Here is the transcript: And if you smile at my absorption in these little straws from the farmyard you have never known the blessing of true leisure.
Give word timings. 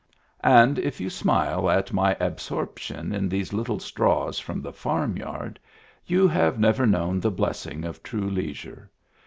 And 0.43 0.79
if 0.79 0.99
you 0.99 1.11
smile 1.11 1.69
at 1.69 1.93
my 1.93 2.17
absorption 2.19 3.13
in 3.13 3.29
these 3.29 3.53
little 3.53 3.77
straws 3.79 4.39
from 4.39 4.59
the 4.59 4.73
farmyard 4.73 5.59
you 6.07 6.27
have 6.27 6.57
never 6.57 6.87
known 6.87 7.19
the 7.19 7.29
blessing 7.29 7.83
of 7.85 8.01
true 8.01 8.27
leisure. 8.27 8.89